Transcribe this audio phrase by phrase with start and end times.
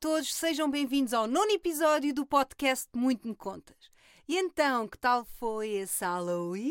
[0.00, 3.90] todos, sejam bem-vindos ao nono episódio do podcast Muito Me Contas.
[4.28, 6.68] E então, que tal foi esse Halloween?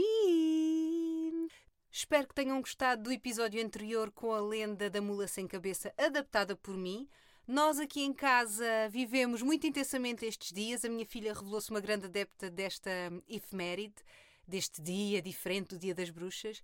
[1.92, 6.56] Espero que tenham gostado do episódio anterior com a lenda da mula sem cabeça adaptada
[6.56, 7.10] por mim.
[7.48, 10.86] Nós aqui em casa vivemos muito intensamente estes dias.
[10.86, 12.92] A minha filha revelou-se uma grande adepta desta
[13.28, 14.04] efeméride,
[14.48, 16.62] deste dia diferente do Dia das Bruxas.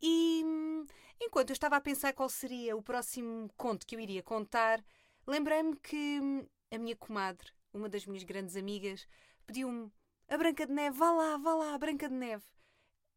[0.00, 0.84] E hum,
[1.18, 4.84] enquanto eu estava a pensar qual seria o próximo conto que eu iria contar,
[5.26, 9.06] lembrei-me que hum, a minha comadre, uma das minhas grandes amigas,
[9.46, 9.90] pediu-me
[10.28, 12.44] a Branca de Neve, vá lá, vá lá, a Branca de Neve.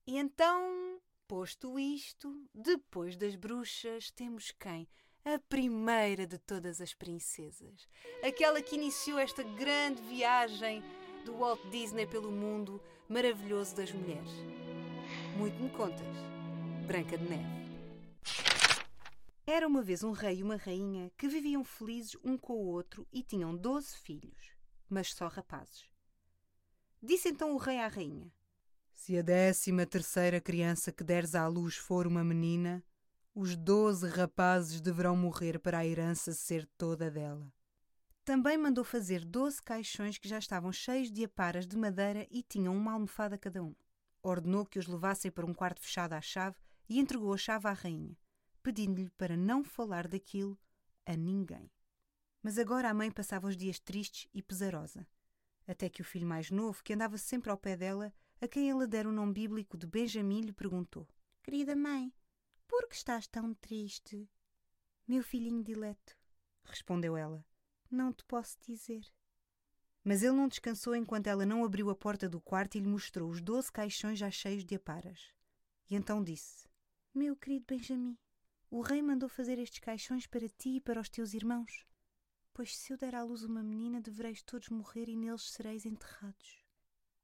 [0.05, 4.87] E então, posto isto, depois das bruxas, temos quem?
[5.23, 7.87] A primeira de todas as princesas.
[8.23, 10.83] Aquela que iniciou esta grande viagem
[11.25, 12.79] do Walt Disney pelo mundo
[13.09, 14.31] maravilhoso das mulheres.
[15.37, 16.15] Muito me contas,
[16.85, 17.74] Branca de Neve.
[19.47, 23.07] Era uma vez um rei e uma rainha que viviam felizes um com o outro
[23.13, 24.55] e tinham doze filhos,
[24.89, 25.87] mas só rapazes.
[26.99, 28.33] Disse então o rei à rainha:
[28.91, 32.83] Se a décima terceira criança que deres à luz for uma menina,
[33.35, 37.53] os doze rapazes deverão morrer para a herança ser toda dela.
[38.23, 42.75] Também mandou fazer doze caixões que já estavam cheios de aparas de madeira e tinham
[42.75, 43.75] uma almofada cada um.
[44.23, 46.55] Ordenou que os levassem para um quarto fechado à chave
[46.89, 48.17] e entregou a chave à rainha
[48.65, 50.57] pedindo-lhe para não falar daquilo
[51.05, 51.71] a ninguém.
[52.41, 55.07] Mas agora a mãe passava os dias tristes e pesarosa,
[55.67, 58.87] até que o filho mais novo, que andava sempre ao pé dela, a quem ela
[58.87, 61.07] dera o nome bíblico de Benjamim, lhe perguntou:
[61.43, 62.11] Querida mãe,
[62.67, 64.27] por que estás tão triste?
[65.07, 66.17] Meu filhinho dileto,
[66.63, 67.45] respondeu ela,
[67.91, 69.05] não te posso dizer.
[70.03, 73.29] Mas ele não descansou enquanto ela não abriu a porta do quarto e lhe mostrou
[73.29, 75.31] os doze caixões já cheios de aparas.
[75.87, 76.67] E então disse:
[77.13, 78.17] Meu querido Benjamim,
[78.75, 81.85] o rei mandou fazer estes caixões para ti e para os teus irmãos.
[82.53, 86.61] Pois se eu der à luz uma menina, devereis todos morrer e neles sereis enterrados.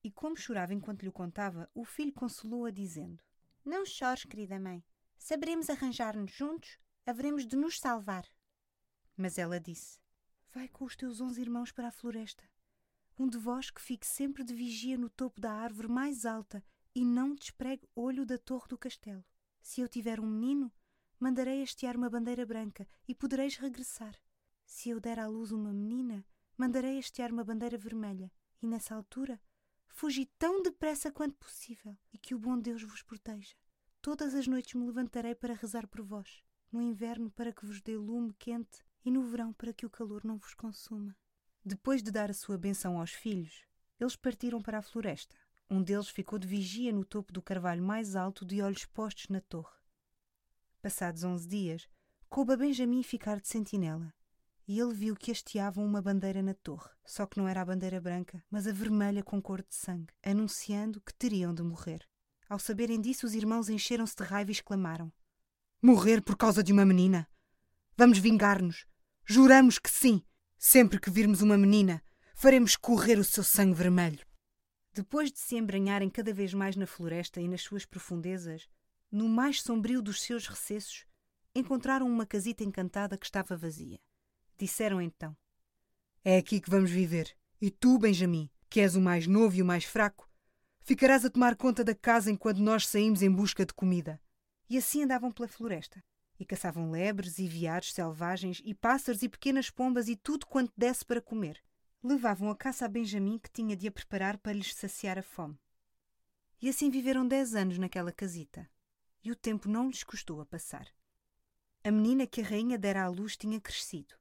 [0.02, 3.22] E como chorava enquanto lhe contava, o filho consolou-a, dizendo:
[3.66, 4.82] Não chores, querida mãe.
[5.18, 8.26] Saberemos arranjar-nos juntos, haveremos de nos salvar.
[9.18, 10.00] Mas ela disse:
[10.54, 12.50] Vai com os teus onze irmãos para a floresta.
[13.20, 16.64] Um de vós que fique sempre de vigia no topo da árvore mais alta
[16.96, 19.26] e não despregue olho da torre do castelo.
[19.62, 20.72] Se eu tiver um menino,
[21.22, 24.16] mandarei hastear uma bandeira branca e podereis regressar.
[24.66, 26.26] Se eu der à luz uma menina,
[26.58, 29.40] mandarei hastear uma bandeira vermelha, e nessa altura
[29.88, 33.56] fugi tão depressa quanto possível, e que o bom Deus vos proteja.
[34.02, 37.96] Todas as noites me levantarei para rezar por vós, no inverno para que vos dê
[37.96, 41.16] lume quente e no verão para que o calor não vos consuma.
[41.64, 43.64] Depois de dar a sua benção aos filhos,
[44.00, 45.36] eles partiram para a floresta.
[45.70, 49.40] Um deles ficou de vigia no topo do carvalho mais alto, de olhos postos na
[49.40, 49.81] torre.
[50.82, 51.88] Passados onze dias,
[52.28, 54.12] coube a Benjamim ficar de sentinela,
[54.68, 58.02] e ele viu que hasteavam uma bandeira na torre, só que não era a bandeira
[58.02, 62.04] branca, mas a vermelha com cor de sangue, anunciando que teriam de morrer.
[62.50, 65.14] Ao saberem disso, os irmãos encheram-se de raiva e exclamaram:
[65.84, 67.28] Morrer por causa de uma menina?
[67.96, 68.88] Vamos vingar-nos!
[69.24, 70.24] Juramos que sim!
[70.58, 72.04] Sempre que virmos uma menina,
[72.34, 74.26] faremos correr o seu sangue vermelho.
[74.94, 78.68] Depois de se embranharem cada vez mais na floresta e nas suas profundezas,
[79.12, 81.06] no mais sombrio dos seus recessos,
[81.54, 84.00] encontraram uma casita encantada que estava vazia.
[84.58, 85.36] Disseram então:
[86.24, 87.36] É aqui que vamos viver.
[87.60, 90.30] E tu, Benjamim, que és o mais novo e o mais fraco,
[90.80, 94.20] ficarás a tomar conta da casa enquanto nós saímos em busca de comida.
[94.70, 96.02] E assim andavam pela floresta.
[96.40, 101.06] E caçavam lebres e viados selvagens e pássaros e pequenas pombas e tudo quanto desse
[101.06, 101.62] para comer.
[102.02, 105.60] Levavam a caça a Benjamim que tinha de a preparar para lhes saciar a fome.
[106.60, 108.68] E assim viveram dez anos naquela casita
[109.24, 110.88] e o tempo não lhes custou a passar.
[111.84, 114.16] A menina que a rainha dera à luz tinha crescido.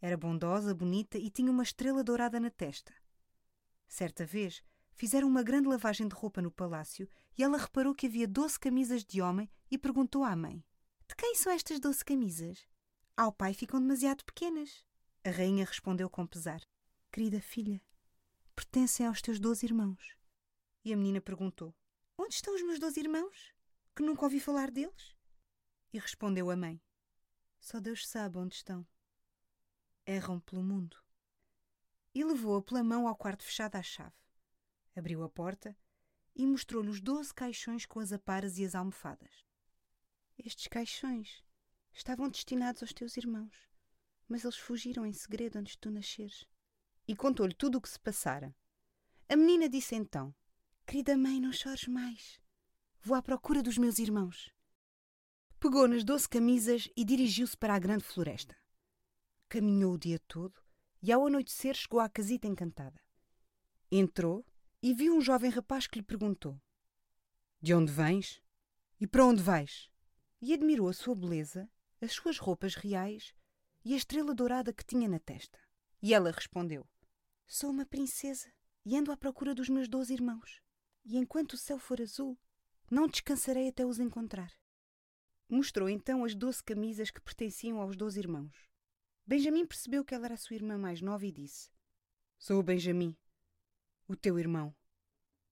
[0.00, 2.92] Era bondosa, bonita e tinha uma estrela dourada na testa.
[3.86, 4.62] Certa vez,
[4.92, 7.08] fizeram uma grande lavagem de roupa no palácio
[7.38, 10.64] e ela reparou que havia doze camisas de homem e perguntou à mãe:
[11.08, 12.66] De quem são estas doze camisas?
[13.16, 14.84] Ao pai ficam demasiado pequenas.
[15.24, 16.60] A rainha respondeu com pesar:
[17.10, 17.80] Querida filha,
[18.54, 20.16] pertencem aos teus doze irmãos.
[20.84, 21.74] E a menina perguntou:
[22.18, 23.55] Onde estão os meus doze irmãos?
[23.96, 25.16] Que nunca ouvi falar deles?
[25.90, 26.78] E respondeu a mãe:
[27.58, 28.86] Só Deus sabe onde estão.
[30.04, 31.02] Erram pelo mundo.
[32.14, 34.14] E levou-a pela mão ao quarto fechado à chave.
[34.94, 35.74] Abriu a porta
[36.34, 39.46] e mostrou-lhe os doze caixões com as aparas e as almofadas.
[40.38, 41.42] Estes caixões
[41.90, 43.66] estavam destinados aos teus irmãos,
[44.28, 46.44] mas eles fugiram em segredo antes de tu nasceres.
[47.08, 48.54] E contou-lhe tudo o que se passara.
[49.26, 50.34] A menina disse então:
[50.86, 52.38] Querida mãe, não chores mais.
[53.06, 54.50] Vou à procura dos meus irmãos.
[55.60, 58.56] Pegou nas doze camisas e dirigiu-se para a grande floresta.
[59.48, 60.60] Caminhou o dia todo
[61.00, 63.00] e ao anoitecer chegou à casita encantada.
[63.92, 64.44] Entrou
[64.82, 66.60] e viu um jovem rapaz que lhe perguntou:
[67.62, 68.42] De onde vens?
[68.98, 69.88] E para onde vais?
[70.42, 71.70] E admirou a sua beleza,
[72.02, 73.32] as suas roupas reais
[73.84, 75.60] e a estrela dourada que tinha na testa.
[76.02, 76.84] E ela respondeu:
[77.46, 78.52] Sou uma princesa
[78.84, 80.60] e ando à procura dos meus doze irmãos.
[81.04, 82.36] E enquanto o céu for azul,
[82.90, 84.52] não descansarei até os encontrar.
[85.48, 88.68] Mostrou então as doze camisas que pertenciam aos doze irmãos.
[89.26, 91.70] Benjamim percebeu que ela era sua irmã mais nova e disse:
[92.38, 93.16] Sou o Benjamim,
[94.06, 94.74] o teu irmão.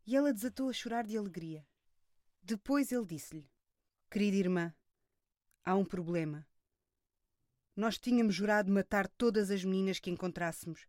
[0.07, 1.67] E ela desatou a chorar de alegria.
[2.43, 3.51] Depois ele disse-lhe:
[4.11, 4.75] Querida irmã,
[5.65, 6.47] há um problema.
[7.75, 10.87] Nós tínhamos jurado matar todas as meninas que encontrássemos,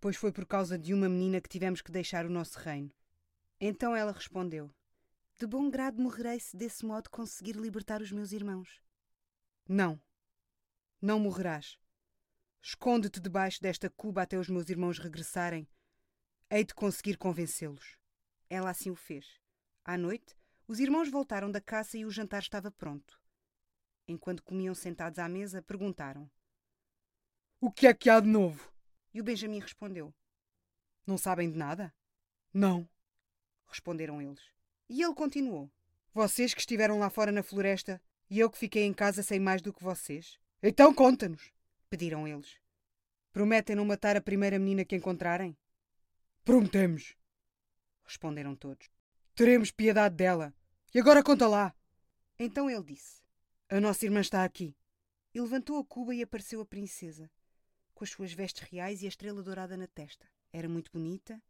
[0.00, 2.92] pois foi por causa de uma menina que tivemos que deixar o nosso reino.
[3.58, 4.70] Então ela respondeu:
[5.38, 8.80] De bom grado morrerei se desse modo conseguir libertar os meus irmãos.
[9.68, 10.00] Não,
[10.98, 11.78] não morrerás.
[12.62, 15.68] Esconde-te debaixo desta cuba até os meus irmãos regressarem.
[16.48, 17.98] Hei de conseguir convencê-los.
[18.48, 19.38] Ela assim o fez.
[19.84, 20.34] À noite,
[20.66, 23.20] os irmãos voltaram da caça e o jantar estava pronto.
[24.08, 26.30] Enquanto comiam sentados à mesa, perguntaram:
[27.60, 28.72] O que é que há de novo?
[29.12, 30.14] E o Benjamin respondeu:
[31.06, 31.94] Não sabem de nada?
[32.54, 32.88] Não,
[33.68, 34.55] responderam eles.
[34.88, 35.70] E ele continuou:
[36.12, 38.00] Vocês que estiveram lá fora na floresta
[38.30, 40.38] e eu que fiquei em casa sem mais do que vocês?
[40.62, 41.52] Então conta-nos!
[41.88, 42.58] pediram eles.
[43.32, 45.56] Prometem não matar a primeira menina que encontrarem?
[46.44, 47.16] Prometemos,
[48.04, 48.88] responderam todos.
[49.34, 50.54] Teremos piedade dela.
[50.94, 51.74] E agora conta lá.
[52.38, 53.22] Então ele disse:
[53.68, 54.76] A nossa irmã está aqui.
[55.34, 57.30] E levantou a cuba e apareceu a princesa,
[57.94, 60.26] com as suas vestes reais e a estrela dourada na testa.
[60.50, 61.42] Era muito bonita,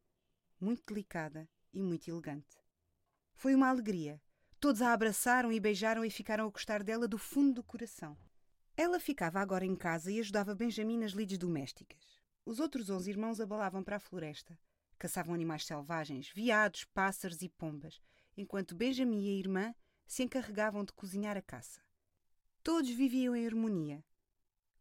[0.60, 2.58] muito delicada e muito elegante.
[3.36, 4.18] Foi uma alegria.
[4.58, 8.16] Todos a abraçaram e beijaram e ficaram a gostar dela do fundo do coração.
[8.74, 12.18] Ela ficava agora em casa e ajudava Benjamin nas lides domésticas.
[12.46, 14.58] Os outros onze irmãos abalavam para a floresta.
[14.98, 18.00] Caçavam animais selvagens, veados, pássaros e pombas,
[18.38, 19.74] enquanto Benjamin e a irmã
[20.06, 21.82] se encarregavam de cozinhar a caça.
[22.62, 24.02] Todos viviam em harmonia.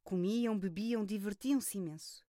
[0.01, 2.25] Comiam, bebiam, divertiam-se imenso.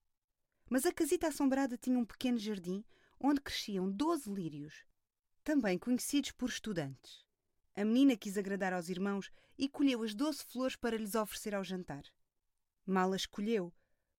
[0.69, 2.85] Mas a casita assombrada tinha um pequeno jardim
[3.21, 4.85] onde cresciam doze lírios,
[5.47, 7.25] também conhecidos por estudantes.
[7.77, 11.63] A menina quis agradar aos irmãos e colheu as doze flores para lhes oferecer ao
[11.63, 12.03] jantar.
[12.85, 13.73] Mal as colheu,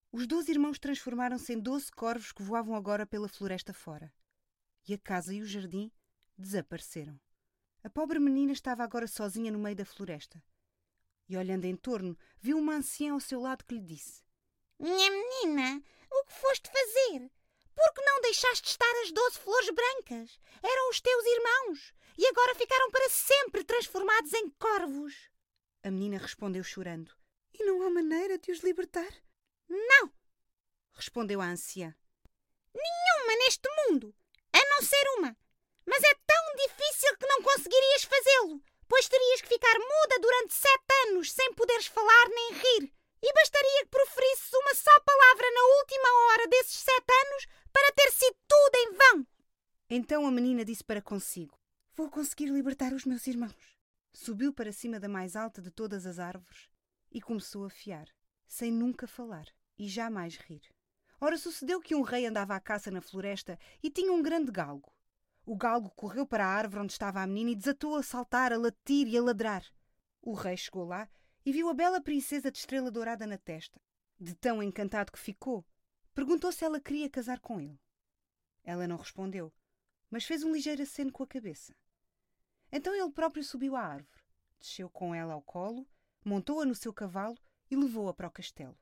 [0.10, 4.14] os doze irmãos transformaram-se em doze corvos que voavam agora pela floresta fora.
[4.88, 5.92] E a casa e o jardim
[6.38, 7.20] desapareceram.
[7.84, 10.42] A pobre menina estava agora sozinha no meio da floresta.
[11.28, 14.24] E olhando em torno, viu uma anciã ao seu lado que lhe disse:
[14.80, 17.30] Minha menina, o que foste fazer?
[17.78, 20.40] Por que não deixaste estar as doze flores brancas?
[20.64, 25.30] Eram os teus irmãos e agora ficaram para sempre transformados em corvos.
[25.84, 27.16] A menina respondeu chorando:
[27.54, 29.14] E não há maneira de os libertar?
[29.70, 30.12] Não,
[30.94, 31.96] respondeu a anciã.
[32.74, 34.16] Nenhuma neste mundo,
[34.52, 35.38] a não ser uma.
[35.86, 38.60] Mas é tão difícil que não conseguirias fazê-lo,
[38.90, 42.92] pois terias que ficar muda durante sete anos sem poderes falar nem rir.
[43.22, 47.48] E bastaria que proferisses uma só palavra na última hora desses sete anos
[47.78, 49.28] para ter sido tudo em vão.
[50.18, 51.56] Então a menina disse para consigo:
[51.94, 53.78] Vou conseguir libertar os meus irmãos.
[54.12, 56.68] Subiu para cima da mais alta de todas as árvores
[57.12, 58.08] e começou a fiar,
[58.48, 59.46] sem nunca falar
[59.78, 60.64] e jamais rir.
[61.22, 64.92] Ora, sucedeu que um rei andava à caça na floresta e tinha um grande galgo.
[65.46, 68.58] O galgo correu para a árvore onde estava a menina e desatou a saltar, a
[68.58, 69.64] latir e a ladrar.
[70.20, 71.08] O rei chegou lá
[71.46, 73.80] e viu a bela princesa de estrela dourada na testa.
[74.20, 75.64] De tão encantado que ficou,
[76.16, 77.80] perguntou se ela queria casar com ele.
[78.64, 79.54] Ela não respondeu,
[80.10, 81.76] mas fez um ligeiro aceno com a cabeça.
[82.72, 84.24] Então ele próprio subiu à árvore,
[84.60, 85.88] desceu com ela ao colo,
[86.24, 87.38] montou-a no seu cavalo
[87.70, 88.78] e levou-a para o castelo.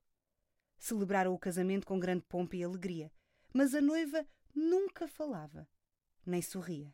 [0.78, 3.12] Celebraram o casamento com grande pompa e alegria,
[3.54, 5.68] mas a noiva nunca falava,
[6.26, 6.94] nem sorria.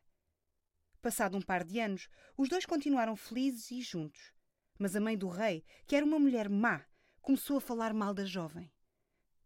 [1.02, 2.08] Passado um par de anos,
[2.38, 4.32] os dois continuaram felizes e juntos.
[4.78, 6.86] Mas a mãe do rei, que era uma mulher má,
[7.22, 8.72] começou a falar mal da jovem.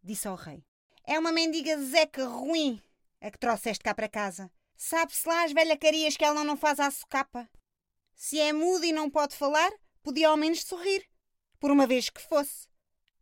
[0.04, 0.66] Disse ao rei:
[1.06, 2.82] É uma mendiga zeca ruim
[3.22, 4.52] a que trouxeste cá para casa.
[4.76, 7.50] Sabe-se lá as velhacarias que ela não faz à socapa.
[8.14, 9.72] Se é muda e não pode falar,
[10.04, 11.10] podia ao menos sorrir,
[11.60, 12.68] por uma vez que fosse.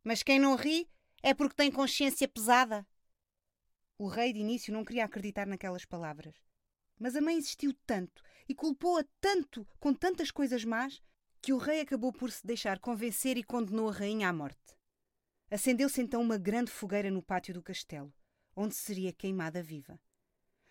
[0.04, 0.90] Mas quem não ri
[1.22, 2.86] é porque tem consciência pesada.
[3.98, 6.36] O rei de início não queria acreditar naquelas palavras.
[7.00, 11.02] Mas a mãe insistiu tanto e culpou-a tanto com tantas coisas más
[11.42, 14.76] que o rei acabou por se deixar convencer e condenou a rainha à morte.
[15.50, 18.14] Acendeu-se então uma grande fogueira no pátio do castelo,
[18.56, 20.00] onde seria queimada viva.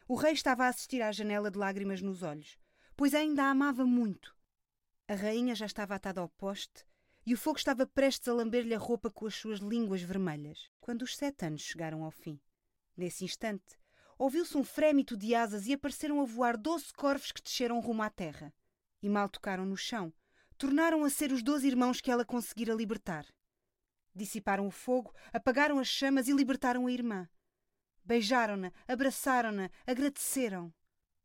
[0.09, 2.59] O rei estava a assistir à janela de lágrimas nos olhos,
[2.97, 4.37] pois ainda a amava muito.
[5.09, 6.85] A rainha já estava atada ao poste
[7.25, 11.03] e o fogo estava prestes a lamber-lhe a roupa com as suas línguas vermelhas, quando
[11.03, 12.41] os sete anos chegaram ao fim.
[12.97, 13.79] Nesse instante,
[14.19, 18.11] ouviu-se um frémito de asas e apareceram a voar doze corvos que desceram rumo à
[18.11, 18.53] terra.
[19.01, 20.13] E mal tocaram no chão,
[20.59, 23.27] tornaram a ser os doze irmãos que ela conseguira libertar.
[24.15, 27.29] Dissiparam o fogo, apagaram as chamas e libertaram a irmã.
[28.05, 30.73] Beijaram-na, abraçaram-na, agradeceram.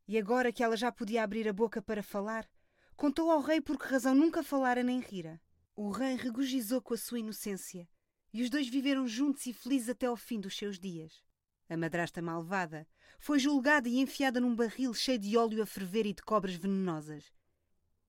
[0.06, 2.48] E agora que ela já podia abrir a boca para falar,
[2.96, 5.40] contou ao rei por que razão nunca falara nem rira.
[5.76, 7.88] O rei regozijou com a sua inocência
[8.32, 11.22] e os dois viveram juntos e felizes até ao fim dos seus dias.
[11.68, 12.86] A madrasta malvada
[13.18, 17.32] foi julgada e enfiada num barril cheio de óleo a ferver e de cobras venenosas.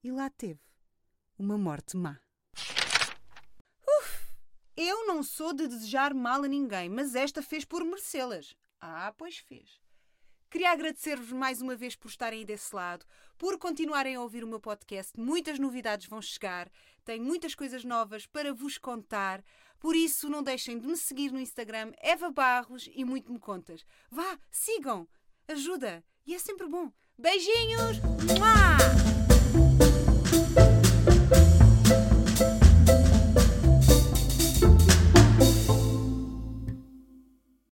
[0.02, 0.60] E lá teve
[1.38, 2.18] uma morte má.
[4.82, 8.56] Eu não sou de desejar mal a ninguém, mas esta fez por merecê-las.
[8.80, 9.78] Ah, pois fez.
[10.50, 13.04] Queria agradecer-vos mais uma vez por estarem aí desse lado,
[13.36, 15.20] por continuarem a ouvir o meu podcast.
[15.20, 16.70] Muitas novidades vão chegar,
[17.04, 19.44] tenho muitas coisas novas para vos contar.
[19.78, 23.84] Por isso, não deixem de me seguir no Instagram, Eva Barros, e muito me contas.
[24.10, 25.06] Vá, sigam!
[25.46, 26.02] Ajuda!
[26.26, 26.90] E é sempre bom.
[27.18, 27.98] Beijinhos!
[28.38, 29.19] Mua!